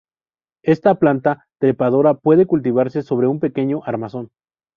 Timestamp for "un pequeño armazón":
3.27-4.31